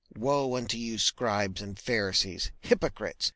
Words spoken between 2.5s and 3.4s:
Ye hypocrites!